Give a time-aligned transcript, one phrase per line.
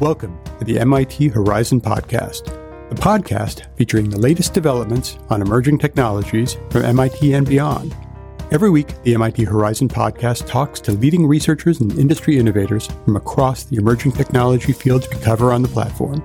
[0.00, 2.44] Welcome to the MIT Horizon Podcast,
[2.88, 7.96] the podcast featuring the latest developments on emerging technologies from MIT and beyond.
[8.52, 13.64] Every week, the MIT Horizon Podcast talks to leading researchers and industry innovators from across
[13.64, 16.22] the emerging technology fields we cover on the platform.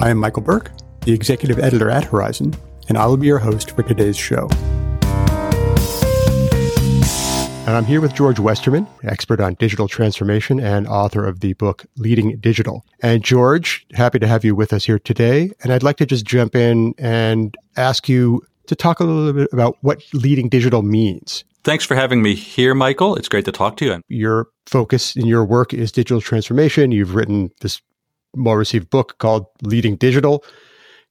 [0.00, 0.72] I am Michael Burke,
[1.02, 2.54] the executive editor at Horizon,
[2.88, 4.48] and I will be your host for today's show.
[7.64, 11.86] And I'm here with George Westerman, expert on digital transformation and author of the book
[11.96, 12.84] Leading Digital.
[13.00, 15.52] And George, happy to have you with us here today.
[15.62, 19.48] And I'd like to just jump in and ask you to talk a little bit
[19.52, 21.44] about what leading digital means.
[21.62, 23.14] Thanks for having me here, Michael.
[23.14, 24.02] It's great to talk to you.
[24.08, 26.90] Your focus in your work is digital transformation.
[26.90, 27.80] You've written this
[28.34, 30.44] well received book called Leading Digital.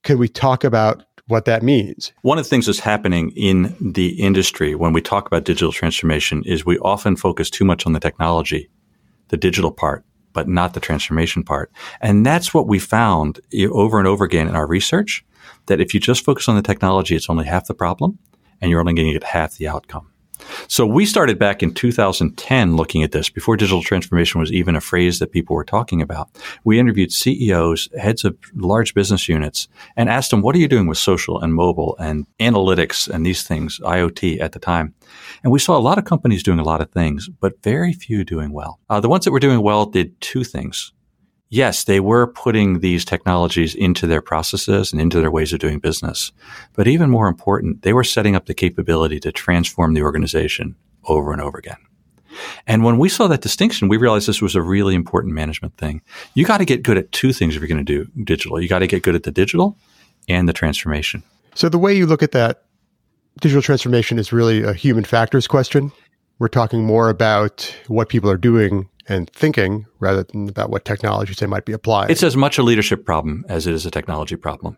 [0.03, 2.11] Can we talk about what that means.
[2.21, 6.43] One of the things that's happening in the industry when we talk about digital transformation
[6.45, 8.69] is we often focus too much on the technology,
[9.29, 11.71] the digital part, but not the transformation part.
[11.99, 13.39] And that's what we found
[13.71, 15.25] over and over again in our research
[15.65, 18.19] that if you just focus on the technology, it's only half the problem
[18.59, 20.10] and you're only going to get half the outcome.
[20.67, 24.81] So we started back in 2010 looking at this before digital transformation was even a
[24.81, 26.29] phrase that people were talking about.
[26.63, 30.87] We interviewed CEOs, heads of large business units, and asked them, what are you doing
[30.87, 34.93] with social and mobile and analytics and these things, IoT at the time?
[35.43, 38.23] And we saw a lot of companies doing a lot of things, but very few
[38.23, 38.79] doing well.
[38.89, 40.93] Uh, the ones that were doing well did two things
[41.51, 45.77] yes, they were putting these technologies into their processes and into their ways of doing
[45.77, 46.31] business.
[46.73, 51.31] But even more important, they were setting up the capability to transform the organization over
[51.31, 51.77] and over again.
[52.65, 56.01] And when we saw that distinction, we realized this was a really important management thing.
[56.33, 58.59] You got to get good at two things if you're going to do digital.
[58.59, 59.77] You got to get good at the digital
[60.29, 61.23] and the transformation.
[61.53, 62.63] So the way you look at that
[63.41, 65.91] digital transformation is really a human factors question.
[66.39, 71.37] We're talking more about what people are doing and thinking rather than about what technologies
[71.37, 72.09] they might be applying.
[72.09, 74.77] It's as much a leadership problem as it is a technology problem.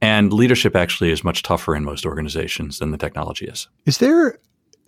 [0.00, 3.68] And leadership actually is much tougher in most organizations than the technology is.
[3.86, 4.38] Is there,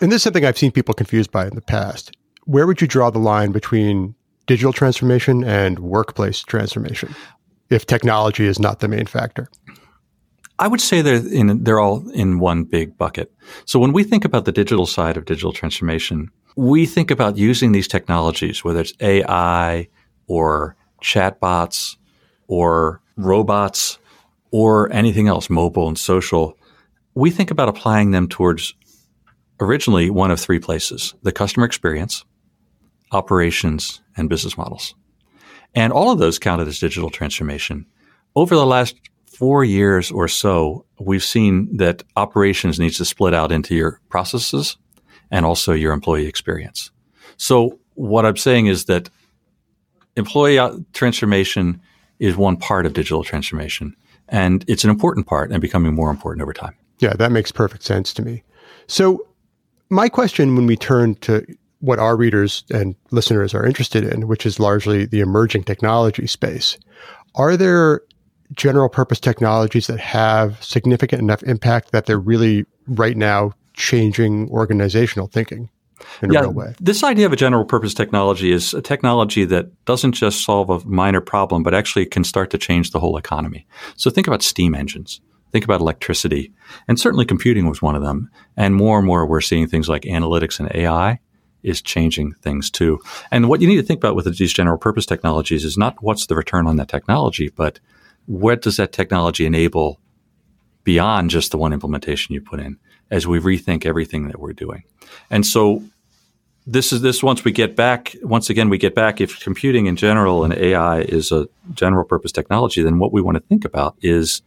[0.01, 2.87] and this is something I've seen people confused by in the past, where would you
[2.87, 4.15] draw the line between
[4.47, 7.15] digital transformation and workplace transformation
[7.71, 9.49] if technology is not the main factor?
[10.59, 13.33] I would say they're in, they're all in one big bucket.
[13.67, 17.73] So when we think about the digital side of digital transformation, we think about using
[17.73, 19.89] these technologies, whether it's AI
[20.27, 21.97] or chatbots
[22.49, 23.99] or robots
[24.51, 26.59] or anything else, mobile and social.
[27.15, 28.75] We think about applying them towards
[29.61, 32.25] originally one of three places the customer experience,
[33.13, 34.95] operations, and business models.
[35.75, 37.85] And all of those counted as digital transformation.
[38.35, 38.97] Over the last
[39.27, 44.79] four years or so, we've seen that operations needs to split out into your processes
[45.31, 46.91] and also your employee experience.
[47.37, 49.11] So what I'm saying is that
[50.17, 51.81] employee uh, transformation
[52.19, 53.95] is one part of digital transformation
[54.29, 56.75] and it's an important part and becoming more important over time.
[56.99, 58.43] Yeah, that makes perfect sense to me.
[58.87, 59.27] So
[59.91, 61.45] my question when we turn to
[61.81, 66.79] what our readers and listeners are interested in, which is largely the emerging technology space,
[67.35, 68.01] are there
[68.55, 75.29] general purpose technologies that have significant enough impact that they're really right now changing organizational
[75.29, 75.69] thinking
[76.23, 76.75] in yeah, a real way.
[76.81, 80.87] This idea of a general purpose technology is a technology that doesn't just solve a
[80.87, 83.67] minor problem, but actually can start to change the whole economy.
[83.97, 85.21] So think about steam engines.
[85.53, 86.53] Think about electricity.
[86.89, 88.31] And certainly computing was one of them.
[88.57, 91.21] And more and more we're seeing things like analytics and AI
[91.63, 93.01] is changing things too.
[93.31, 96.27] And what you need to think about with these general purpose technologies is not what's
[96.27, 97.81] the return on that technology, but
[98.27, 100.01] what does that technology enable
[100.85, 102.79] beyond just the one implementation you put in?
[103.11, 104.83] As we rethink everything that we're doing.
[105.31, 105.83] And so
[106.67, 109.95] this is this once we get back once again we get back if computing in
[109.95, 113.97] general and AI is a general purpose technology then what we want to think about
[114.03, 114.43] is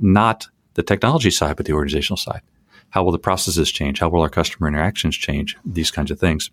[0.00, 2.42] not the technology side but the organizational side.
[2.90, 4.00] How will the processes change?
[4.00, 5.56] How will our customer interactions change?
[5.64, 6.50] These kinds of things.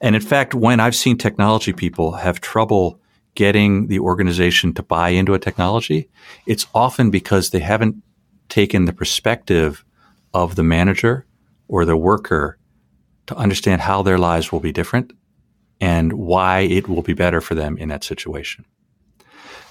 [0.00, 3.00] And in fact, when I've seen technology people have trouble
[3.34, 6.08] getting the organization to buy into a technology,
[6.46, 7.96] it's often because they haven't
[8.48, 9.84] taken the perspective
[10.36, 11.24] of the manager
[11.66, 12.58] or the worker
[13.26, 15.14] to understand how their lives will be different
[15.80, 18.66] and why it will be better for them in that situation.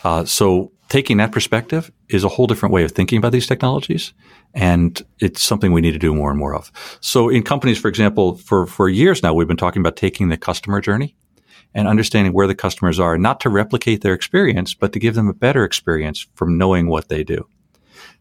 [0.04, 4.14] Uh, so taking that perspective is a whole different way of thinking about these technologies.
[4.56, 6.72] And it's something we need to do more and more of.
[7.00, 10.38] So in companies, for example, for, for years now, we've been talking about taking the
[10.38, 11.16] customer journey
[11.76, 15.28] and understanding where the customers are, not to replicate their experience, but to give them
[15.28, 17.48] a better experience from knowing what they do.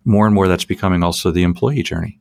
[0.04, 2.20] More and more that's becoming also the employee journey.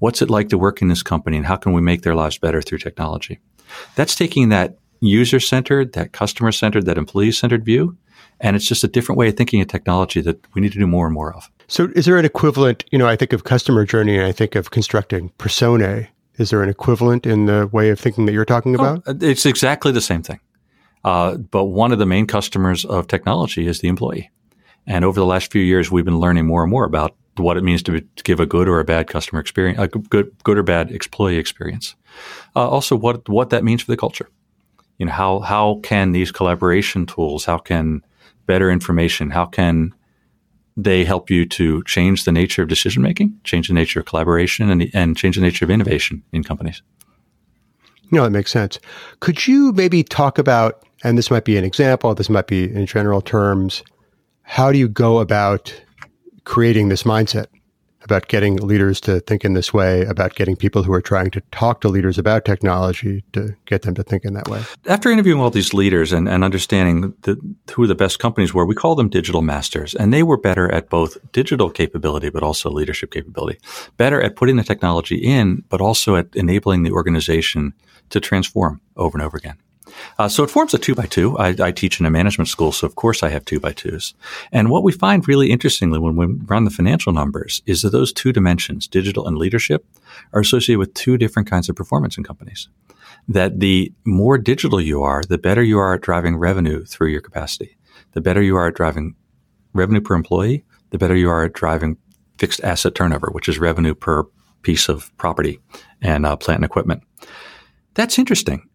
[0.00, 2.38] What's it like to work in this company and how can we make their lives
[2.38, 3.38] better through technology?
[3.94, 7.96] That's taking that user centered, that customer centered, that employee centered view
[8.40, 10.86] And it's just a different way of thinking of technology that we need to do
[10.86, 11.50] more and more of.
[11.68, 12.84] So, is there an equivalent?
[12.90, 16.08] You know, I think of customer journey and I think of constructing personae.
[16.38, 19.02] Is there an equivalent in the way of thinking that you're talking oh, about?
[19.06, 20.40] Oh, it's exactly the same thing.
[21.04, 24.30] Uh, but one of the main customers of technology is the employee.
[24.86, 27.64] And over the last few years, we've been learning more and more about what it
[27.64, 30.62] means to, to give a good or a bad customer experience, a good, good or
[30.62, 31.94] bad employee experience.
[32.54, 34.28] Uh, also, what what that means for the culture.
[34.98, 38.02] You know, how how can these collaboration tools, how can
[38.46, 39.94] better information, how can
[40.76, 44.70] they help you to change the nature of decision making, change the nature of collaboration,
[44.70, 46.82] and, and change the nature of innovation in companies.
[48.10, 48.78] No, that makes sense.
[49.20, 52.86] Could you maybe talk about, and this might be an example, this might be in
[52.86, 53.82] general terms,
[54.42, 55.72] how do you go about
[56.50, 57.46] creating this mindset?
[58.02, 61.42] about getting leaders to think in this way, about getting people who are trying to
[61.52, 64.62] talk to leaders about technology to get them to think in that way.
[64.86, 67.36] After interviewing all these leaders and, and understanding the,
[67.72, 69.94] who the best companies were, we call them digital masters.
[69.94, 73.58] And they were better at both digital capability, but also leadership capability.
[73.98, 77.74] Better at putting the technology in, but also at enabling the organization
[78.08, 79.58] to transform over and over again.
[80.18, 81.36] Uh, so it forms a two by two.
[81.38, 84.14] I, I, teach in a management school, so of course I have two by twos.
[84.52, 88.12] And what we find really interestingly when we run the financial numbers is that those
[88.12, 89.86] two dimensions, digital and leadership,
[90.32, 92.68] are associated with two different kinds of performance in companies.
[93.28, 97.20] That the more digital you are, the better you are at driving revenue through your
[97.20, 97.76] capacity.
[98.12, 99.14] The better you are at driving
[99.72, 101.96] revenue per employee, the better you are at driving
[102.38, 104.24] fixed asset turnover, which is revenue per
[104.62, 105.60] piece of property
[106.02, 107.02] and uh, plant and equipment.
[107.94, 108.68] That's interesting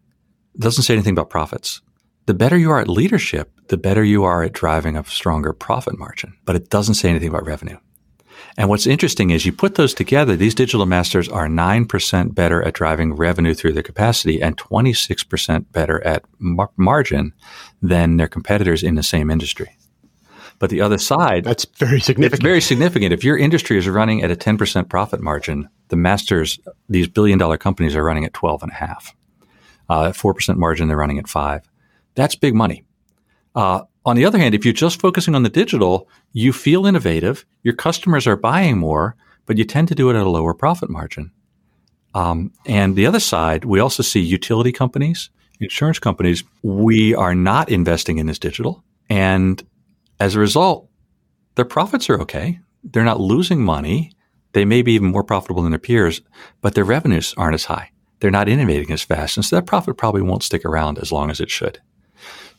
[0.58, 1.80] doesn't say anything about profits.
[2.26, 5.98] The better you are at leadership, the better you are at driving a stronger profit
[5.98, 7.78] margin, but it doesn't say anything about revenue.
[8.58, 12.74] And what's interesting is you put those together, these digital masters are 9% better at
[12.74, 17.32] driving revenue through their capacity and 26% better at mar- margin
[17.82, 19.76] than their competitors in the same industry.
[20.58, 22.40] But the other side, that's very significant.
[22.40, 23.12] It's very significant.
[23.12, 26.58] If your industry is running at a 10% profit margin, the masters,
[26.88, 29.14] these billion dollar companies are running at 12 and a half.
[29.88, 31.62] Uh, 4% margin, they're running at 5
[32.14, 32.84] That's big money.
[33.54, 37.44] Uh, on the other hand, if you're just focusing on the digital, you feel innovative,
[37.62, 39.16] your customers are buying more,
[39.46, 41.32] but you tend to do it at a lower profit margin.
[42.14, 45.30] Um, and the other side, we also see utility companies,
[45.60, 48.84] insurance companies, we are not investing in this digital.
[49.08, 49.62] And
[50.20, 50.88] as a result,
[51.56, 52.60] their profits are okay.
[52.84, 54.12] They're not losing money.
[54.52, 56.20] They may be even more profitable than their peers,
[56.60, 57.90] but their revenues aren't as high
[58.20, 59.36] they're not innovating as fast.
[59.36, 61.80] And so that profit probably won't stick around as long as it should.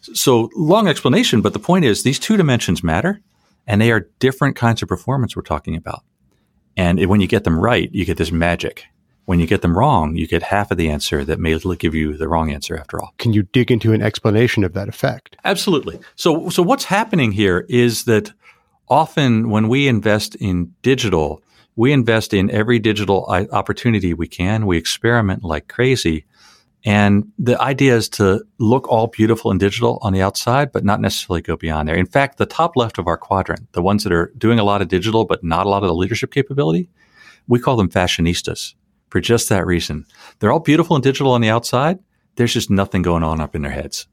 [0.02, 3.22] So long explanation, but the point is these two dimensions matter
[3.66, 6.04] and they are different kinds of performance we're talking about.
[6.76, 8.86] And when you get them right, you get this magic.
[9.26, 12.16] When you get them wrong, you get half of the answer that may give you
[12.16, 13.14] the wrong answer after all.
[13.18, 15.36] Can you dig into an explanation of that effect?
[15.44, 16.00] Absolutely.
[16.16, 18.32] So, so what's happening here is that
[18.88, 21.42] often when we invest in digital,
[21.78, 24.66] we invest in every digital opportunity we can.
[24.66, 26.26] We experiment like crazy.
[26.84, 31.00] And the idea is to look all beautiful and digital on the outside, but not
[31.00, 31.96] necessarily go beyond there.
[31.96, 34.82] In fact, the top left of our quadrant, the ones that are doing a lot
[34.82, 36.90] of digital, but not a lot of the leadership capability,
[37.48, 38.74] we call them fashionistas
[39.10, 40.06] for just that reason.
[40.40, 42.00] They're all beautiful and digital on the outside.
[42.38, 44.08] There's just nothing going on up in their heads.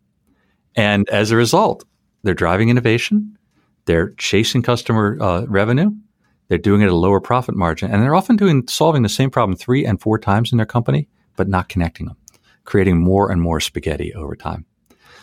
[0.77, 1.85] And as a result,
[2.25, 3.39] they're driving innovation.
[3.87, 5.93] They're chasing customer uh, revenue.
[6.49, 9.31] They're doing it at a lower profit margin, and they're often doing solving the same
[9.31, 12.17] problem three and four times in their company, but not connecting them,
[12.65, 14.67] creating more and more spaghetti over time.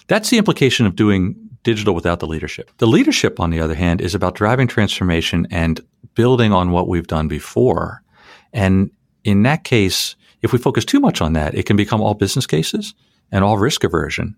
[0.07, 2.71] That's the implication of doing digital without the leadership.
[2.77, 5.79] The leadership, on the other hand, is about driving transformation and
[6.15, 8.03] building on what we've done before.
[8.51, 8.89] And
[9.23, 12.47] in that case, if we focus too much on that, it can become all business
[12.47, 12.95] cases
[13.31, 14.35] and all risk aversion,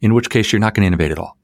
[0.00, 1.38] in which case you're not going to innovate at all.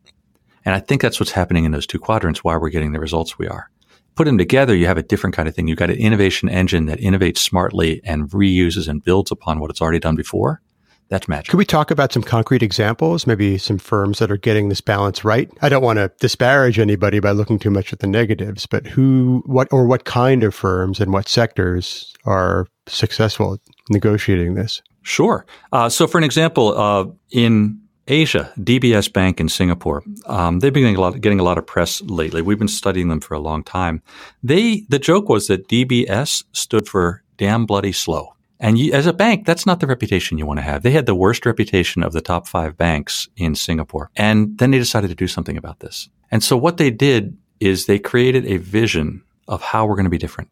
[0.64, 3.38] And I think that's what's happening in those two quadrants, why we're getting the results
[3.38, 3.70] we are
[4.14, 5.68] put them together, you have a different kind of thing.
[5.68, 9.80] You've got an innovation engine that innovates smartly and reuses and builds upon what it's
[9.80, 10.60] already done before.
[11.08, 11.50] That's magic.
[11.50, 15.24] Could we talk about some concrete examples, maybe some firms that are getting this balance
[15.24, 15.50] right?
[15.60, 19.42] I don't want to disparage anybody by looking too much at the negatives, but who,
[19.44, 24.80] what, or what kind of firms and what sectors are successful at negotiating this?
[25.02, 25.44] Sure.
[25.70, 30.02] Uh, so, for an example, uh, in Asia, DBS Bank in Singapore.
[30.26, 32.42] Um, they've been getting a, lot, getting a lot of press lately.
[32.42, 34.02] We've been studying them for a long time.
[34.42, 38.34] They the joke was that DBS stood for damn bloody slow.
[38.58, 40.82] And you, as a bank, that's not the reputation you want to have.
[40.82, 44.10] They had the worst reputation of the top five banks in Singapore.
[44.14, 46.08] And then they decided to do something about this.
[46.30, 50.10] And so what they did is they created a vision of how we're going to
[50.10, 50.48] be different.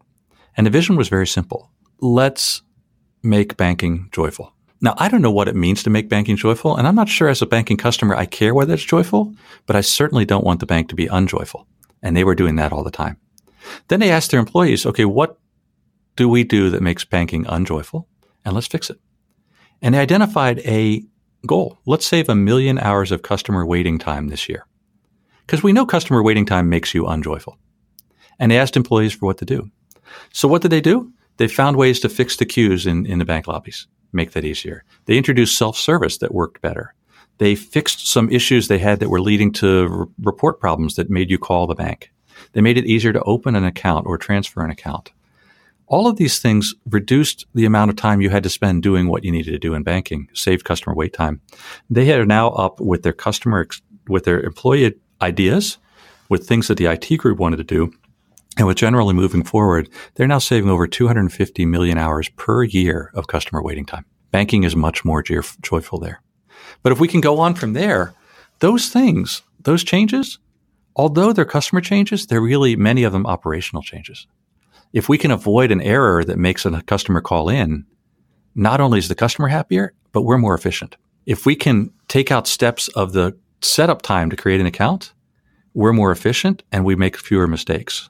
[0.57, 1.71] And the vision was very simple.
[2.01, 2.63] Let's
[3.23, 4.53] make banking joyful
[4.83, 7.29] Now, I don't know what it means to make banking joyful, and I'm not sure
[7.29, 9.35] as a banking customer I care whether it's joyful,
[9.67, 11.67] but I certainly don't want the bank to be unjoyful.
[12.03, 13.19] And they were doing that all the time.
[13.89, 15.39] Then they asked their employees, okay, what
[16.17, 18.09] do we do that makes banking unjoyful?
[18.45, 18.99] And let's fix it.
[19.83, 21.05] And they identified a
[21.47, 21.79] goal.
[21.85, 24.67] Let's save a million hours of customer waiting time this year.
[25.47, 27.59] Because we know customer waiting time makes you unjoyful.
[28.39, 29.71] And they asked employees for what to do.
[30.33, 31.13] So what did they do?
[31.41, 34.85] They found ways to fix the queues in, in the bank lobbies, make that easier.
[35.07, 36.95] They introduced self-service that worked better.
[37.39, 41.31] They fixed some issues they had that were leading to r- report problems that made
[41.31, 42.13] you call the bank.
[42.53, 45.13] They made it easier to open an account or transfer an account.
[45.87, 49.25] All of these things reduced the amount of time you had to spend doing what
[49.25, 51.41] you needed to do in banking, saved customer wait time.
[51.89, 53.67] They are now up with their customer,
[54.09, 54.93] with their employee
[55.23, 55.79] ideas,
[56.29, 57.95] with things that the IT group wanted to do,
[58.57, 63.27] and with generally moving forward, they're now saving over 250 million hours per year of
[63.27, 64.05] customer waiting time.
[64.31, 66.21] Banking is much more joyful there.
[66.83, 68.15] But if we can go on from there,
[68.59, 70.39] those things, those changes,
[70.97, 74.27] although they're customer changes, they're really many of them operational changes.
[74.93, 77.87] If we can avoid an error that makes a customer call in,
[78.55, 80.97] not only is the customer happier, but we're more efficient.
[81.27, 85.13] If we can take out steps of the setup time to create an account,
[85.73, 88.10] we're more efficient and we make fewer mistakes.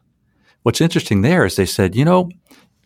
[0.63, 2.31] What's interesting there is they said, you know,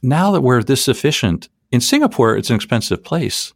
[0.03, 3.53] now that we're this efficient, in Singapore, it's an expensive place,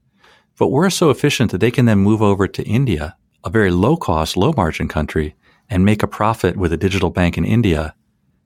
[0.58, 3.96] but we're so efficient that they can then move over to India, a very low
[3.96, 5.36] cost, low margin country,
[5.70, 7.94] and make a profit with a digital bank in India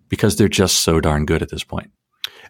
[0.09, 1.91] because they're just so darn good at this point.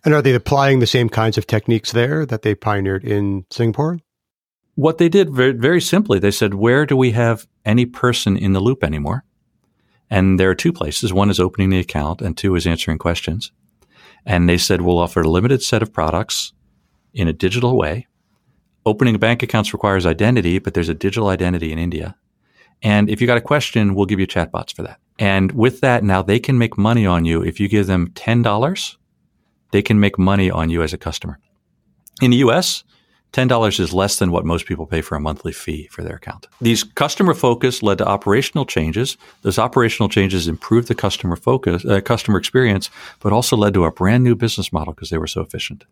[0.05, 4.01] And are they applying the same kinds of techniques there that they pioneered in Singapore?
[4.75, 8.53] What they did very, very simply, they said, where do we have any person in
[8.53, 9.25] the loop anymore?
[10.13, 11.11] And there are two places.
[11.11, 13.51] One is opening the account, and two is answering questions.
[14.27, 16.53] And they said, we'll offer a limited set of products
[17.15, 18.07] in a digital way.
[18.85, 22.15] Opening bank accounts requires identity, but there's a digital identity in India.
[22.83, 25.01] And if you got a question, we'll give you chatbots for that.
[25.19, 27.43] And with that, now they can make money on you.
[27.43, 28.97] If you give them $10,
[29.71, 31.39] they can make money on you as a customer.
[32.21, 32.85] In the US,
[33.33, 36.49] $10 is less than what most people pay for a monthly fee for their account.
[36.61, 39.17] These customer focus led to operational changes.
[39.43, 43.93] Those operational changes improved the customer focus, uh, customer experience, but also led to a
[43.93, 45.85] brand new business model because they were so efficient.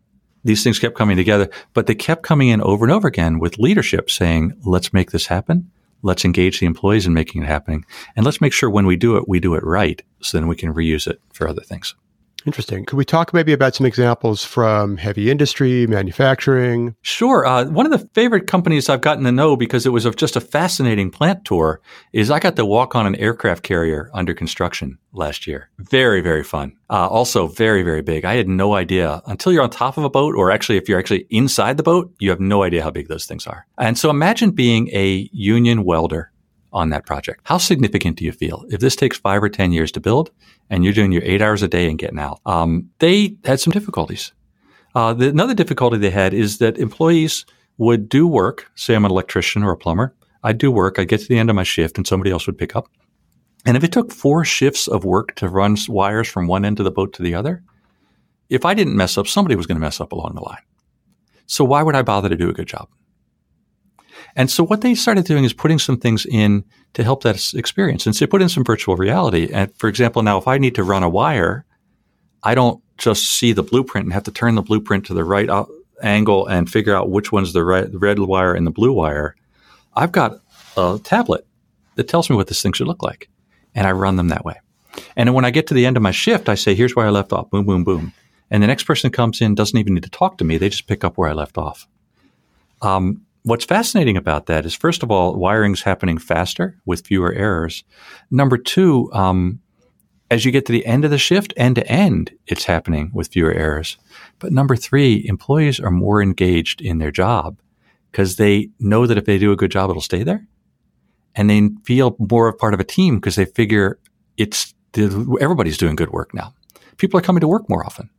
[0.43, 3.59] These things kept coming together, but they kept coming in over and over again with
[3.59, 5.71] leadership saying, let's make this happen.
[6.03, 7.85] Let's engage the employees in making it happen.
[8.15, 10.55] And let's make sure when we do it, we do it right so then we
[10.55, 11.95] can reuse it for other things.
[12.45, 12.85] Interesting.
[12.85, 16.95] Could we talk maybe about some examples from heavy industry, manufacturing?
[17.01, 17.45] Sure.
[17.45, 20.41] Uh, one of the favorite companies I've gotten to know because it was just a
[20.41, 21.81] fascinating plant tour
[22.13, 25.69] is I got to walk on an aircraft carrier under construction last year.
[25.77, 26.75] Very, very fun.
[26.89, 28.25] Uh, also very, very big.
[28.25, 30.99] I had no idea until you're on top of a boat, or actually, if you're
[30.99, 33.65] actually inside the boat, you have no idea how big those things are.
[33.77, 36.30] And so imagine being a union welder
[36.71, 37.41] on that project.
[37.43, 40.31] How significant do you feel if this takes five or 10 years to build
[40.69, 42.39] and you're doing your eight hours a day and getting out?
[42.45, 44.31] Um, they had some difficulties.
[44.95, 47.45] Uh, the, another difficulty they had is that employees
[47.77, 48.69] would do work.
[48.75, 50.15] Say I'm an electrician or a plumber.
[50.43, 50.97] I'd do work.
[50.97, 52.89] I'd get to the end of my shift and somebody else would pick up.
[53.65, 56.83] And if it took four shifts of work to run wires from one end of
[56.83, 57.63] the boat to the other,
[58.49, 60.61] if I didn't mess up, somebody was going to mess up along the line.
[61.45, 62.89] So why would I bother to do a good job?
[64.35, 68.05] And so what they started doing is putting some things in to help that experience.
[68.05, 69.49] And so they put in some virtual reality.
[69.51, 71.65] And for example, now if I need to run a wire,
[72.43, 75.49] I don't just see the blueprint and have to turn the blueprint to the right
[76.01, 79.35] angle and figure out which one's the, the red wire and the blue wire.
[79.95, 80.39] I've got
[80.77, 81.45] a tablet
[81.95, 83.29] that tells me what this thing should look like.
[83.75, 84.59] And I run them that way.
[85.15, 87.09] And when I get to the end of my shift, I say, here's where I
[87.09, 87.49] left off.
[87.49, 88.13] Boom, boom, boom.
[88.49, 90.57] And the next person comes in, doesn't even need to talk to me.
[90.57, 91.87] They just pick up where I left off.
[92.81, 97.83] Um, What's fascinating about that is, first of all, wiring's happening faster with fewer errors.
[98.29, 99.59] Number two, um,
[100.29, 103.29] as you get to the end of the shift, end to end, it's happening with
[103.29, 103.97] fewer errors.
[104.39, 107.59] But number three, employees are more engaged in their job
[108.11, 110.47] because they know that if they do a good job, it'll stay there.
[111.35, 113.99] And they feel more of part of a team because they figure
[114.37, 114.73] it's
[115.39, 116.53] everybody's doing good work now.
[116.97, 118.09] People are coming to work more often.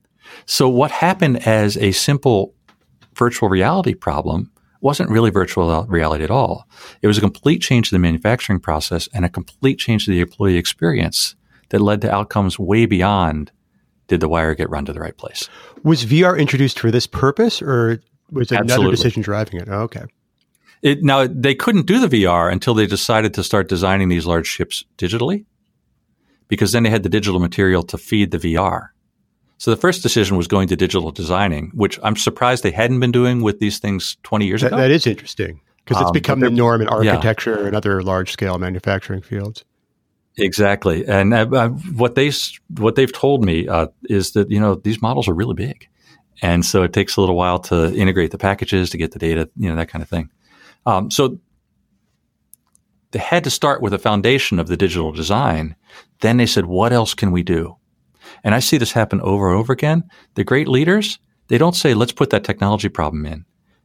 [0.46, 2.54] So what happened as a simple
[3.14, 4.50] virtual reality problem
[4.82, 6.68] wasn't really virtual reality at all.
[7.00, 10.20] It was a complete change to the manufacturing process and a complete change to the
[10.20, 11.36] employee experience
[11.70, 13.52] that led to outcomes way beyond
[14.08, 15.48] did the wire get run to the right place.
[15.84, 19.68] Was VR introduced for this purpose or was it another decision driving it?
[19.68, 20.04] Oh, okay.
[20.82, 24.48] It, now, they couldn't do the VR until they decided to start designing these large
[24.48, 25.44] ships digitally
[26.48, 28.88] because then they had the digital material to feed the VR.
[29.62, 33.12] So the first decision was going to digital designing, which I'm surprised they hadn't been
[33.12, 34.76] doing with these things 20 years that, ago.
[34.76, 37.66] That is interesting because it's um, become the norm in architecture yeah.
[37.68, 39.64] and other large scale manufacturing fields.
[40.36, 42.32] Exactly, and uh, uh, what they
[42.78, 45.88] what they've told me uh, is that you know these models are really big,
[46.42, 49.48] and so it takes a little while to integrate the packages to get the data,
[49.56, 50.28] you know that kind of thing.
[50.86, 51.38] Um, so
[53.12, 55.76] they had to start with a foundation of the digital design.
[56.18, 57.76] Then they said, what else can we do?
[58.44, 60.04] And I see this happen over and over again.
[60.34, 63.44] The great leaders, they don't say, let's put that technology problem in.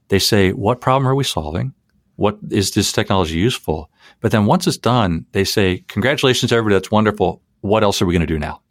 [0.09, 1.73] They say, what problem are we solving?
[2.15, 3.91] What is this technology useful?
[4.21, 6.75] But then once it's done, they say, congratulations, everybody.
[6.75, 7.41] That's wonderful.
[7.61, 8.61] What else are we going to do now?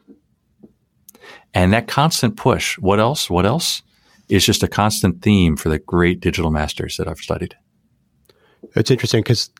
[1.54, 3.30] And that constant push, what else?
[3.30, 3.82] What else?
[4.28, 7.54] Is just a constant theme for the great digital masters that I've studied.
[8.74, 9.50] It's interesting because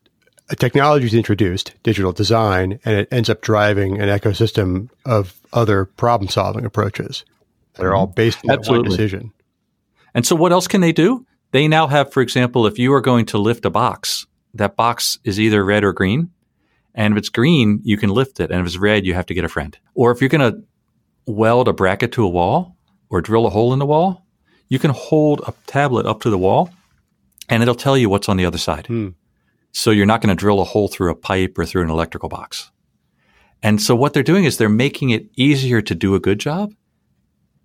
[0.55, 6.29] technology is introduced, digital design, and it ends up driving an ecosystem of other problem
[6.29, 7.25] solving approaches
[7.75, 8.88] that are all based on Absolutely.
[8.88, 9.33] one decision.
[10.15, 11.26] And so, what else can they do?
[11.50, 15.19] They now have, for example, if you are going to lift a box, that box
[15.25, 16.31] is either red or green.
[16.95, 18.50] And if it's green, you can lift it.
[18.50, 19.76] And if it's red, you have to get a friend.
[19.95, 20.62] Or if you're going to
[21.26, 22.76] weld a bracket to a wall
[23.11, 24.25] or drill a hole in the wall,
[24.69, 26.71] you can hold a tablet up to the wall
[27.49, 28.87] and it'll tell you what's on the other side.
[28.87, 29.11] Hmm.
[29.76, 32.30] So you're not going to drill a hole through a pipe or through an electrical
[32.30, 32.71] box.
[33.62, 36.73] And so what they're doing is they're making it easier to do a good job.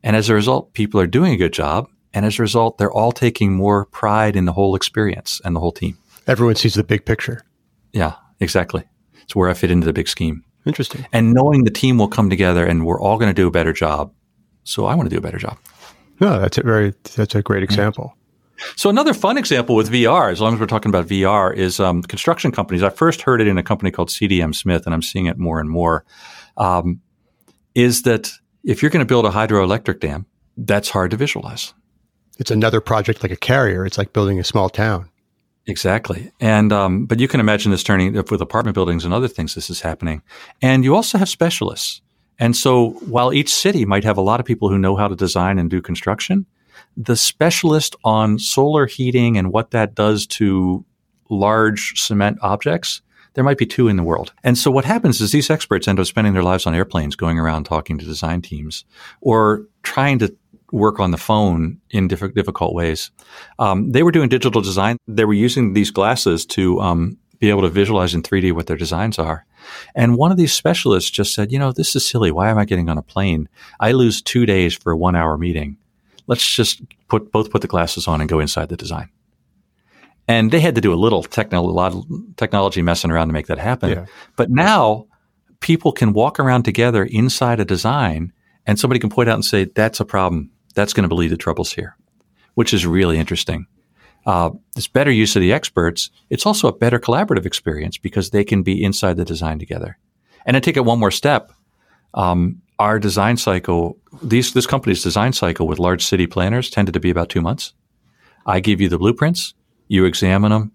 [0.03, 1.87] And as a result, people are doing a good job.
[2.13, 5.61] And as a result, they're all taking more pride in the whole experience and the
[5.61, 5.97] whole team.
[6.27, 7.45] Everyone sees the big picture.
[7.93, 8.83] Yeah, exactly.
[9.21, 10.43] It's where I fit into the big scheme.
[10.65, 11.05] Interesting.
[11.13, 13.71] And knowing the team will come together and we're all going to do a better
[13.71, 14.13] job.
[14.65, 15.57] So I want to do a better job.
[16.19, 18.17] No, that's a very that's a great example.
[18.75, 22.01] So another fun example with VR, as long as we're talking about VR, is um,
[22.03, 22.83] construction companies.
[22.83, 25.59] I first heard it in a company called CDM Smith, and I'm seeing it more
[25.59, 26.05] and more.
[26.57, 27.01] Um,
[27.75, 28.31] is that
[28.63, 30.25] if you're going to build a hydroelectric dam,
[30.57, 31.73] that's hard to visualize.
[32.37, 33.85] It's another project like a carrier.
[33.85, 35.09] It's like building a small town.
[35.67, 39.27] Exactly, and um, but you can imagine this turning up with apartment buildings and other
[39.27, 39.53] things.
[39.53, 40.23] This is happening,
[40.59, 42.01] and you also have specialists.
[42.39, 45.15] And so, while each city might have a lot of people who know how to
[45.15, 46.47] design and do construction,
[46.97, 50.85] the specialist on solar heating and what that does to
[51.29, 53.01] large cement objects,
[53.33, 54.33] there might be two in the world.
[54.43, 57.39] And so what happens is these experts end up spending their lives on airplanes going
[57.39, 58.83] around talking to design teams
[59.21, 60.35] or trying to
[60.71, 63.11] work on the phone in diff- difficult ways.
[63.59, 64.97] Um, they were doing digital design.
[65.07, 68.77] They were using these glasses to um, be able to visualize in 3D what their
[68.77, 69.45] designs are.
[69.95, 72.31] And one of these specialists just said, you know, this is silly.
[72.31, 73.49] Why am I getting on a plane?
[73.79, 75.77] I lose two days for a one hour meeting
[76.27, 79.09] let's just put both put the glasses on and go inside the design.
[80.27, 82.05] And they had to do a little techno, a lot of
[82.37, 83.89] technology messing around to make that happen.
[83.89, 84.05] Yeah.
[84.35, 85.07] But now
[85.59, 88.31] people can walk around together inside a design
[88.65, 90.51] and somebody can point out and say, that's a problem.
[90.75, 91.97] That's going to lead to troubles here,
[92.53, 93.67] which is really interesting.
[94.25, 96.11] Uh, it's better use of the experts.
[96.29, 99.97] It's also a better collaborative experience because they can be inside the design together.
[100.45, 101.51] And I take it one more step,
[102.13, 106.99] um, our design cycle, these, this company's design cycle with large city planners tended to
[106.99, 107.73] be about two months.
[108.47, 109.53] I give you the blueprints,
[109.87, 110.71] you examine them.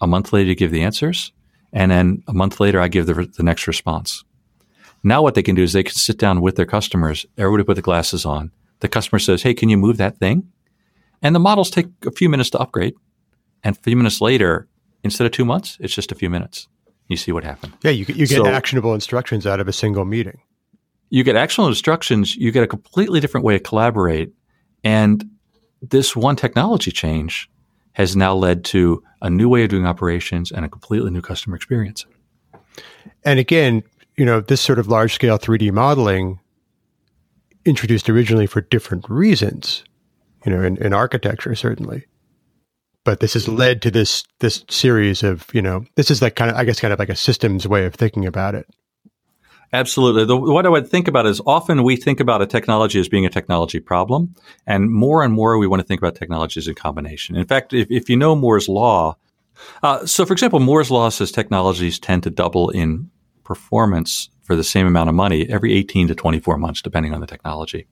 [0.00, 1.32] A month later, you give the answers.
[1.72, 4.24] And then a month later, I give the, the next response.
[5.04, 7.24] Now, what they can do is they can sit down with their customers.
[7.36, 8.50] Everybody put the glasses on.
[8.80, 10.50] The customer says, Hey, can you move that thing?
[11.22, 12.94] And the models take a few minutes to upgrade.
[13.62, 14.66] And a few minutes later,
[15.04, 16.66] instead of two months, it's just a few minutes.
[17.06, 17.74] You see what happened.
[17.82, 20.40] Yeah, you, you get so, actionable instructions out of a single meeting
[21.10, 24.32] you get actionable instructions, you get a completely different way to collaborate.
[24.84, 25.28] And
[25.80, 27.50] this one technology change
[27.92, 31.56] has now led to a new way of doing operations and a completely new customer
[31.56, 32.06] experience.
[33.24, 33.82] And again,
[34.16, 36.40] you know, this sort of large scale 3D modeling
[37.64, 39.84] introduced originally for different reasons,
[40.44, 42.06] you know, in, in architecture, certainly.
[43.04, 46.50] But this has led to this this series of, you know, this is like kind
[46.50, 48.68] of I guess kind of like a systems way of thinking about it.
[49.72, 50.24] Absolutely.
[50.24, 53.26] The, what I would think about is often we think about a technology as being
[53.26, 54.34] a technology problem,
[54.66, 57.36] and more and more we want to think about technologies in combination.
[57.36, 59.16] In fact, if, if you know Moore's law,
[59.82, 63.10] uh, so for example, Moore's law says technologies tend to double in
[63.44, 67.26] performance for the same amount of money every 18 to 24 months, depending on the
[67.26, 67.86] technology.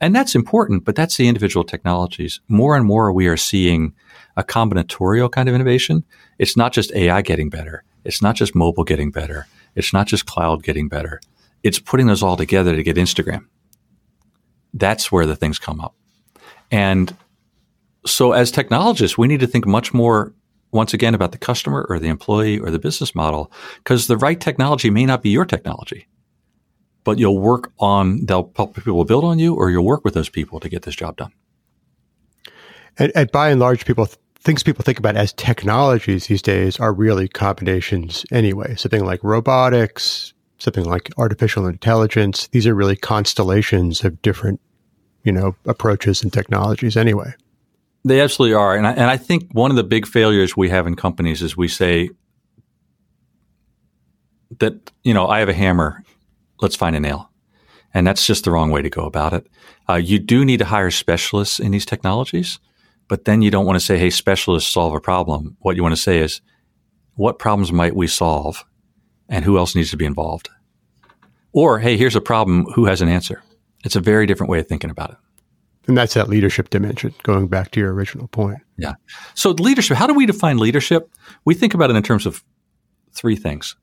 [0.00, 2.40] And that's important, but that's the individual technologies.
[2.48, 3.92] More and more we are seeing
[4.34, 6.04] a combinatorial kind of innovation.
[6.38, 7.84] It's not just AI getting better.
[8.04, 9.46] It's not just mobile getting better.
[9.78, 11.20] It's not just cloud getting better.
[11.62, 13.46] It's putting those all together to get Instagram.
[14.74, 15.94] That's where the things come up.
[16.70, 17.16] And
[18.04, 20.34] so as technologists, we need to think much more
[20.72, 24.40] once again about the customer or the employee or the business model because the right
[24.40, 26.08] technology may not be your technology,
[27.04, 30.28] but you'll work on, they'll help people build on you, or you'll work with those
[30.28, 31.32] people to get this job done.
[32.98, 34.08] And, and by and large, people
[34.48, 38.74] things people think about as technologies these days are really combinations anyway.
[38.76, 42.48] Something like robotics, something like artificial intelligence.
[42.48, 44.58] These are really constellations of different,
[45.22, 47.34] you know, approaches and technologies anyway.
[48.06, 48.74] They absolutely are.
[48.74, 51.54] And I, and I think one of the big failures we have in companies is
[51.54, 52.08] we say
[54.60, 56.02] that, you know, I have a hammer,
[56.62, 57.30] let's find a nail.
[57.92, 59.46] And that's just the wrong way to go about it.
[59.90, 62.58] Uh, you do need to hire specialists in these technologies,
[63.08, 65.56] but then you don't want to say, hey, specialists solve a problem.
[65.60, 66.40] What you want to say is,
[67.14, 68.64] what problems might we solve
[69.28, 70.48] and who else needs to be involved?
[71.52, 72.66] Or, hey, here's a problem.
[72.74, 73.42] Who has an answer?
[73.84, 75.16] It's a very different way of thinking about it.
[75.88, 78.58] And that's that leadership dimension, going back to your original point.
[78.76, 78.94] Yeah.
[79.34, 81.10] So, leadership, how do we define leadership?
[81.46, 82.44] We think about it in terms of
[83.12, 83.74] three things.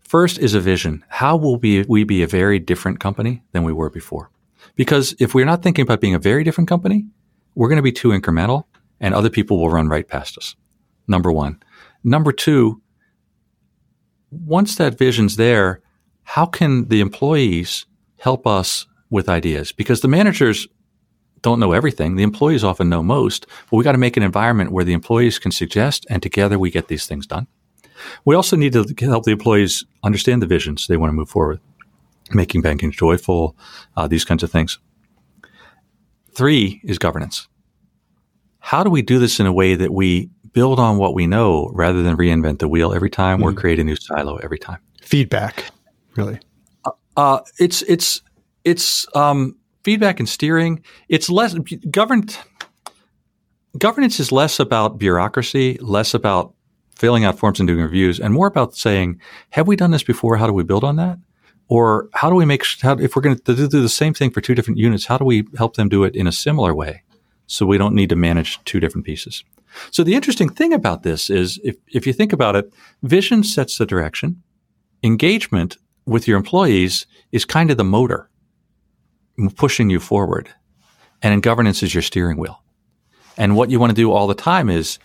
[0.00, 1.04] First is a vision.
[1.08, 4.30] How will we, we be a very different company than we were before?
[4.74, 7.06] Because if we're not thinking about being a very different company,
[7.54, 8.64] we're going to be too incremental
[9.00, 10.54] and other people will run right past us.
[11.08, 11.60] Number one.
[12.04, 12.80] Number two,
[14.30, 15.80] once that vision's there,
[16.22, 17.86] how can the employees
[18.18, 19.72] help us with ideas?
[19.72, 20.68] Because the managers
[21.42, 22.16] don't know everything.
[22.16, 25.38] The employees often know most, but we got to make an environment where the employees
[25.38, 27.46] can suggest and together we get these things done.
[28.24, 31.60] We also need to help the employees understand the visions they want to move forward,
[32.30, 33.56] making banking joyful,
[33.96, 34.78] uh, these kinds of things.
[36.34, 37.48] Three is governance.
[38.60, 41.70] How do we do this in a way that we build on what we know
[41.74, 43.44] rather than reinvent the wheel every time mm.
[43.44, 44.78] or create a new silo every time?
[45.02, 45.64] Feedback,
[46.16, 46.38] really.
[46.84, 48.22] Uh, uh, it's it's
[48.64, 50.82] it's um, feedback and steering.
[51.08, 51.54] It's less
[51.90, 52.38] governed.
[53.78, 56.54] Governance is less about bureaucracy, less about
[56.96, 60.36] filling out forms and doing reviews, and more about saying, "Have we done this before?
[60.36, 61.18] How do we build on that?"
[61.70, 64.40] Or how do we make how, if we're going to do the same thing for
[64.40, 65.06] two different units?
[65.06, 67.04] How do we help them do it in a similar way,
[67.46, 69.44] so we don't need to manage two different pieces?
[69.92, 73.78] So the interesting thing about this is, if if you think about it, vision sets
[73.78, 74.42] the direction,
[75.04, 78.28] engagement with your employees is kind of the motor
[79.56, 80.50] pushing you forward.
[81.22, 82.62] And in governance is your steering wheel.
[83.36, 84.98] And what you want to do all the time is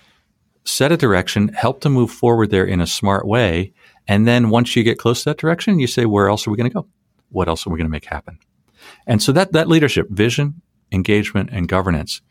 [0.63, 3.71] set a direction, help them move forward there in a smart way.
[4.07, 6.57] And then once you get close to that direction, you say, where else are we
[6.57, 6.87] going to go?
[7.29, 8.37] What else are we going to make happen?
[9.07, 12.21] And so that, that leadership, vision, engagement, and governance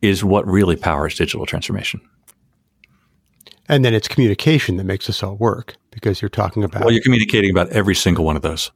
[0.00, 2.00] is what really powers digital transformation.
[3.68, 6.84] And then it's communication that makes this all work because you're talking about.
[6.84, 8.70] Well, you're communicating about every single one of those.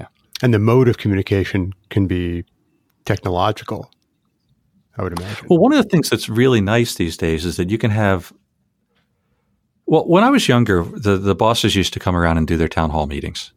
[0.00, 0.06] Yeah.
[0.42, 2.44] And the mode of communication can be
[3.04, 3.90] technological,
[4.96, 5.46] I would imagine.
[5.50, 8.32] Well, one of the things that's really nice these days is that you can have.
[9.90, 12.68] Well, when I was younger, the, the bosses used to come around and do their
[12.68, 13.54] town hall meetings.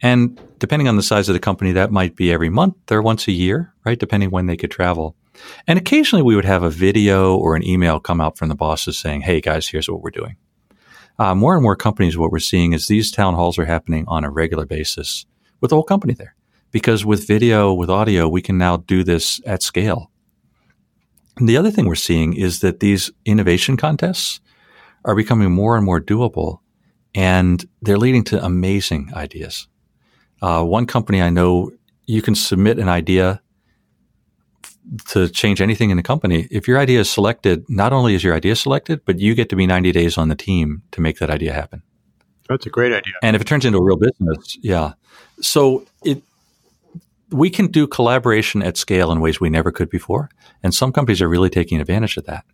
[0.00, 3.28] And depending on the size of the company, that might be every month or once
[3.28, 3.98] a year, right?
[3.98, 5.16] Depending when they could travel.
[5.66, 8.96] And occasionally we would have a video or an email come out from the bosses
[8.96, 10.36] saying, hey guys, here's what we're doing.
[11.18, 14.24] Uh, more and more companies, what we're seeing is these town halls are happening on
[14.24, 15.26] a regular basis
[15.60, 16.34] with the whole company there.
[16.70, 20.10] Because with video, with audio, we can now do this at scale.
[21.36, 24.40] And the other thing we're seeing is that these innovation contests
[25.06, 26.58] are becoming more and more doable
[27.14, 29.68] and they're leading to amazing ideas.
[30.42, 31.72] Uh, one company I know,
[32.04, 33.40] you can submit an idea
[35.08, 36.46] to change anything in the company.
[36.50, 39.56] If your idea is selected, not only is your idea selected, but you get to
[39.56, 41.82] be 90 days on the team to make that idea happen.
[42.48, 43.14] That's a great idea.
[43.22, 44.92] And if it turns into a real business, yeah.
[45.40, 46.22] So it
[47.30, 50.30] we can do collaboration at scale in ways we never could before,
[50.62, 52.44] and some companies are really taking advantage of that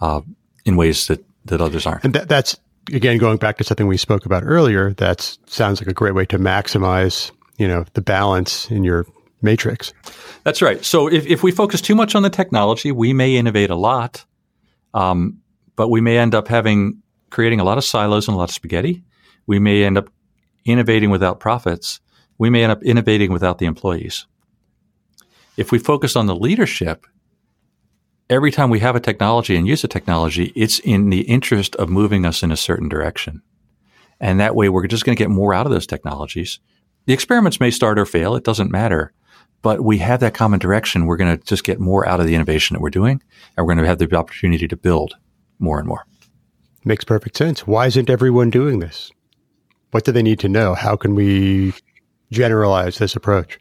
[0.00, 0.22] uh,
[0.64, 2.04] in ways that that others aren't.
[2.04, 2.58] And that, that's
[2.92, 4.92] again going back to something we spoke about earlier.
[4.94, 9.06] That sounds like a great way to maximize you know the balance in your
[9.42, 9.92] matrix.
[10.44, 10.84] That's right.
[10.84, 14.24] So if, if we focus too much on the technology, we may innovate a lot,
[14.94, 15.40] um,
[15.76, 18.54] but we may end up having creating a lot of silos and a lot of
[18.54, 19.02] spaghetti
[19.46, 20.08] we may end up
[20.64, 22.00] innovating without profits.
[22.38, 24.26] We may end up innovating without the employees.
[25.56, 27.06] If we focus on the leadership,
[28.28, 31.88] every time we have a technology and use a technology, it's in the interest of
[31.88, 33.42] moving us in a certain direction.
[34.20, 36.60] And that way, we're just going to get more out of those technologies.
[37.06, 39.12] The experiments may start or fail, it doesn't matter.
[39.62, 41.06] But we have that common direction.
[41.06, 43.22] We're going to just get more out of the innovation that we're doing,
[43.56, 45.14] and we're going to have the opportunity to build
[45.58, 46.04] more and more.
[46.84, 47.66] Makes perfect sense.
[47.66, 49.12] Why isn't everyone doing this?
[49.92, 50.74] What do they need to know?
[50.74, 51.74] How can we
[52.32, 53.58] generalize this approach?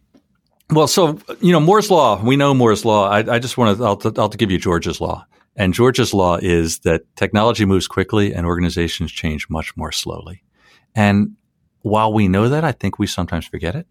[0.71, 2.21] Well, so you know Moore's law.
[2.23, 3.09] We know Moore's law.
[3.09, 3.83] I, I just want to.
[3.83, 5.25] I'll, I'll give you George's law.
[5.55, 10.43] And George's law is that technology moves quickly and organizations change much more slowly.
[10.95, 11.35] And
[11.81, 13.85] while we know that, I think we sometimes forget it.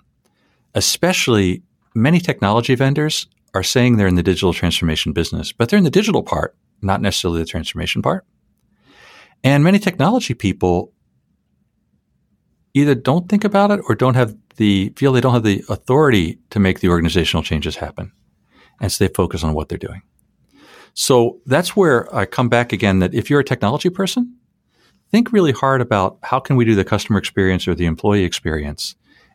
[0.74, 1.62] Especially
[1.94, 5.90] many technology vendors are saying they're in the digital transformation business, but they're in the
[5.90, 8.24] digital part, not necessarily the transformation part.
[9.44, 10.92] And many technology people
[12.74, 16.38] either don't think about it or don't have the feel they don't have the authority
[16.50, 18.12] to make the organizational changes happen.
[18.80, 20.02] And so they focus on what they're doing.
[20.94, 24.37] So that's where I come back again that if you're a technology person,
[25.11, 28.94] think really hard about how can we do the customer experience or the employee experience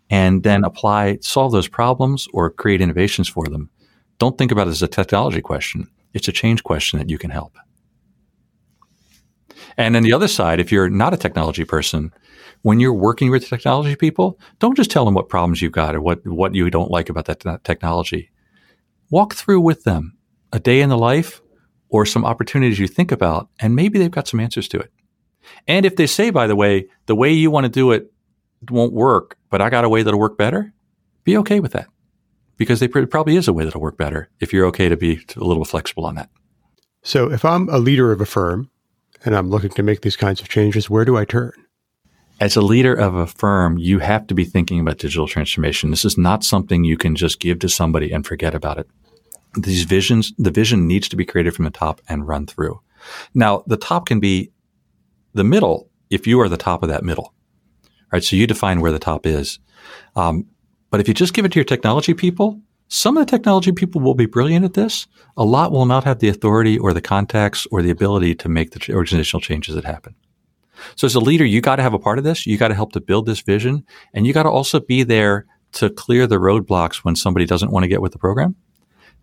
[0.10, 3.70] and then apply, solve those problems or create innovations for them.
[4.20, 5.88] Don't think about it as a technology question.
[6.14, 7.58] It's a change question that you can help.
[9.78, 12.14] And on the other side, if you're not a technology person,
[12.62, 16.02] when you're working with technology people, don't just tell them what problems you've got or
[16.02, 18.32] what, what you don't like about that technology.
[19.10, 20.18] Walk through with them
[20.52, 21.42] a day in the life
[21.90, 24.92] or some opportunities you think about, and maybe they've got some answers to it.
[25.68, 28.12] And if they say, by the way, the way you want to do it
[28.70, 30.74] won't work, but I got a way that'll work better,
[31.24, 31.88] be okay with that
[32.58, 35.44] because there probably is a way that'll work better if you're okay to be a
[35.44, 36.30] little flexible on that.
[37.04, 38.72] So if I'm a leader of a firm
[39.24, 41.54] and I'm looking to make these kinds of changes, where do I turn?
[42.40, 45.90] As a leader of a firm, you have to be thinking about digital transformation.
[45.90, 48.88] This is not something you can just give to somebody and forget about it.
[49.58, 52.82] These visions, the vision needs to be created from the top and run through.
[53.34, 54.52] Now, the top can be
[55.34, 57.34] the middle if you are the top of that middle.
[58.12, 58.24] Right.
[58.24, 59.60] So you define where the top is.
[60.16, 60.48] Um,
[60.90, 64.02] but if you just give it to your technology people, some of the technology people
[64.02, 65.08] will be brilliant at this.
[65.38, 68.72] A lot will not have the authority or the contacts or the ability to make
[68.72, 70.16] the organizational changes that happen.
[70.96, 72.46] So as a leader, you got to have a part of this.
[72.46, 75.46] You got to help to build this vision and you got to also be there
[75.74, 78.56] to clear the roadblocks when somebody doesn't want to get with the program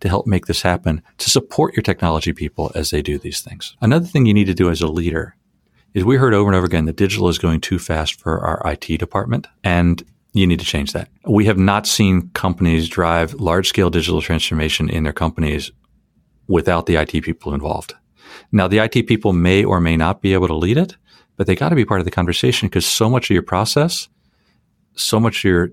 [0.01, 3.77] to help make this happen, to support your technology people as they do these things.
[3.81, 5.37] Another thing you need to do as a leader
[5.95, 8.73] is we heard over and over again that digital is going too fast for our
[8.73, 9.47] IT department.
[9.63, 11.09] And you need to change that.
[11.27, 15.71] We have not seen companies drive large scale digital transformation in their companies
[16.49, 17.95] without the IT people involved.
[18.51, 20.97] Now, the IT people may or may not be able to lead it,
[21.37, 24.09] but they got to be part of the conversation because so much of your process,
[24.95, 25.69] so much of your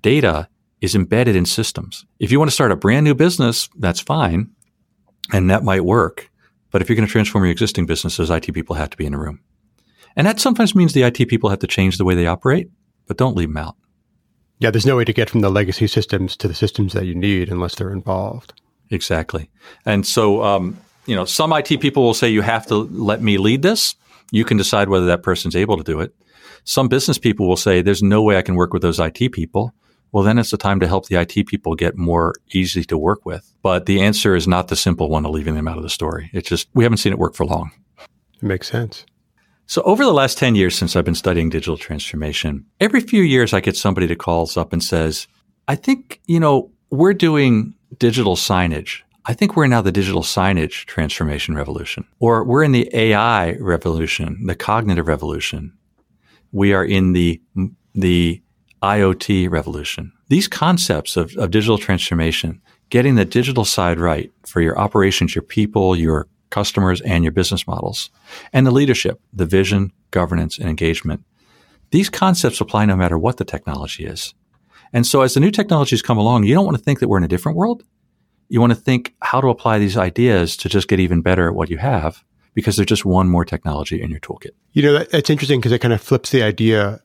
[0.00, 0.48] data
[0.80, 2.04] is embedded in systems.
[2.18, 4.50] If you want to start a brand new business, that's fine.
[5.32, 6.30] And that might work.
[6.70, 9.12] But if you're going to transform your existing businesses, IT people have to be in
[9.12, 9.40] the room.
[10.14, 12.70] And that sometimes means the IT people have to change the way they operate,
[13.06, 13.76] but don't leave them out.
[14.58, 17.14] Yeah, there's no way to get from the legacy systems to the systems that you
[17.14, 18.54] need unless they're involved.
[18.90, 19.50] Exactly.
[19.84, 23.38] And so, um, you know, some IT people will say, you have to let me
[23.38, 23.94] lead this.
[24.30, 26.14] You can decide whether that person's able to do it.
[26.64, 29.74] Some business people will say, there's no way I can work with those IT people.
[30.10, 33.26] Well, then it's the time to help the IT people get more easy to work
[33.26, 33.52] with.
[33.62, 36.30] But the answer is not the simple one of leaving them out of the story.
[36.32, 37.72] It's just, we haven't seen it work for long.
[37.98, 39.04] It makes sense.
[39.66, 43.52] So over the last 10 years since I've been studying digital transformation, every few years
[43.52, 45.26] I get somebody that calls up and says,
[45.66, 49.02] I think, you know, we're doing digital signage.
[49.24, 54.46] I think we're now the digital signage transformation revolution, or we're in the AI revolution,
[54.46, 55.76] the cognitive revolution.
[56.52, 57.42] We are in the,
[57.92, 58.40] the
[58.84, 60.12] IoT revolution.
[60.28, 65.42] These concepts of, of digital transformation, getting the digital side right for your operations, your
[65.42, 68.08] people, your customers, and your business models.
[68.50, 71.22] And the leadership, the vision, governance, and engagement.
[71.90, 74.32] These concepts apply no matter what the technology is.
[74.90, 77.18] And so as the new technologies come along, you don't want to think that we're
[77.18, 77.84] in a different world.
[78.48, 81.54] You want to think how to apply these ideas to just get even better at
[81.54, 84.52] what you have because there's just one more technology in your toolkit.
[84.72, 87.02] You know, that's interesting because it kind of flips the idea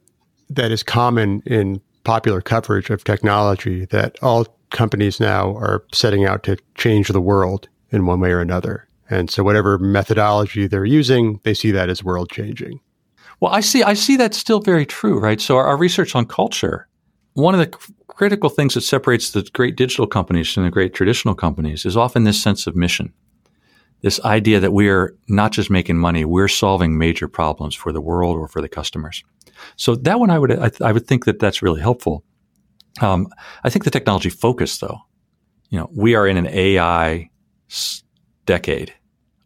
[0.49, 6.43] that is common in popular coverage of technology that all companies now are setting out
[6.43, 8.87] to change the world in one way or another.
[9.11, 12.79] And so whatever methodology they're using, they see that as world changing.
[13.41, 15.41] Well, I see I see that still very true, right?
[15.41, 16.87] So our, our research on culture,
[17.33, 21.35] one of the critical things that separates the great digital companies from the great traditional
[21.35, 23.13] companies is often this sense of mission.
[24.01, 28.01] This idea that we are not just making money, we're solving major problems for the
[28.01, 29.23] world or for the customers.
[29.75, 32.23] So that one I would I, I would think that that's really helpful.
[33.01, 33.27] Um,
[33.65, 34.99] I think the technology focus though,
[35.69, 37.29] you know, we are in an AI
[38.45, 38.93] decade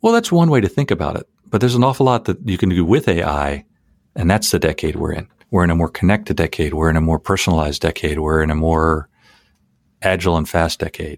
[0.05, 1.27] well, that's one way to think about it.
[1.47, 3.65] But there's an awful lot that you can do with AI,
[4.15, 5.27] and that's the decade we're in.
[5.49, 6.75] We're in a more connected decade.
[6.75, 8.19] We're in a more personalized decade.
[8.19, 9.09] We're in a more
[10.03, 11.17] agile and fast decade.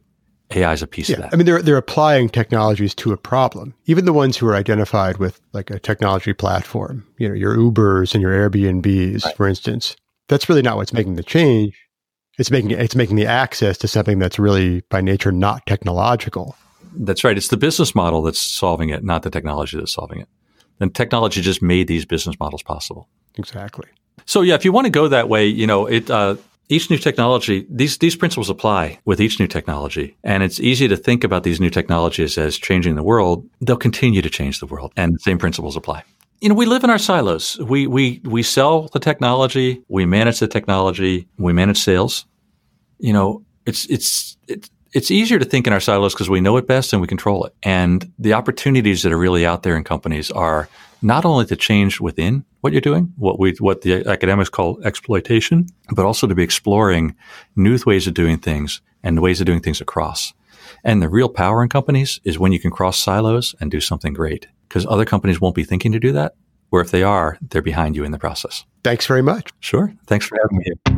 [0.56, 1.34] AI is a piece yeah, of that.
[1.34, 3.74] I mean, they're they're applying technologies to a problem.
[3.88, 8.14] Even the ones who are identified with like a technology platform, you know, your Ubers
[8.14, 9.36] and your Airbnbs, right.
[9.36, 9.98] for instance.
[10.30, 11.78] That's really not what's making the change.
[12.40, 16.56] It's making it's making the access to something that's really by nature not technological.
[16.94, 17.38] That's right.
[17.38, 20.28] It's the business model that's solving it, not the technology that's solving it.
[20.80, 23.08] And technology just made these business models possible.
[23.36, 23.88] Exactly.
[24.26, 26.36] So yeah, if you want to go that way, you know, it uh,
[26.70, 30.98] each new technology, these these principles apply with each new technology, and it's easy to
[30.98, 33.48] think about these new technologies as changing the world.
[33.62, 36.04] They'll continue to change the world, and the same principles apply.
[36.42, 37.58] You know, we live in our silos.
[37.58, 42.26] We we we sell the technology, we manage the technology, we manage sales.
[43.00, 46.58] You know, it's it's it's it's easier to think in our silos because we know
[46.58, 47.54] it best and we control it.
[47.64, 50.70] And the opportunities that are really out there in companies are
[51.02, 55.68] not only to change within what you're doing, what we what the academics call exploitation,
[55.92, 57.16] but also to be exploring
[57.56, 60.34] new ways of doing things and ways of doing things across.
[60.84, 64.14] And the real power in companies is when you can cross silos and do something
[64.14, 66.36] great because other companies won't be thinking to do that.
[66.72, 68.66] Or if they are, they're behind you in the process.
[68.84, 69.52] Thanks very much.
[69.62, 69.94] Sure.
[70.06, 70.97] Thanks for having me here.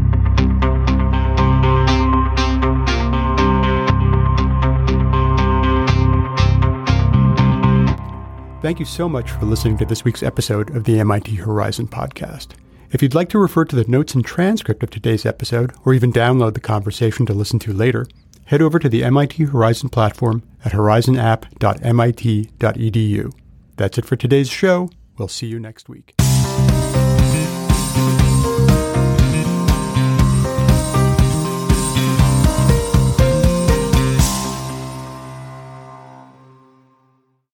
[8.62, 12.50] Thank you so much for listening to this week's episode of the MIT Horizon podcast.
[12.92, 16.12] If you'd like to refer to the notes and transcript of today's episode, or even
[16.12, 18.06] download the conversation to listen to later,
[18.46, 23.34] head over to the MIT Horizon platform at horizonapp.mit.edu.
[23.78, 24.90] That's it for today's show.
[25.18, 26.16] We'll see you next week.